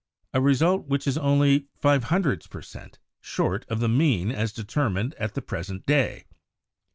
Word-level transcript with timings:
a 0.33 0.41
result 0.41 0.87
which 0.87 1.05
is 1.05 1.15
only 1.19 1.67
0.05 1.83 2.49
per 2.49 2.61
cent, 2.63 2.97
short 3.19 3.65
of 3.69 3.79
the 3.79 3.87
mean 3.87 4.31
as 4.31 4.51
determined 4.51 5.13
at 5.19 5.35
the 5.35 5.43
present 5.43 5.85
day. 5.85 6.25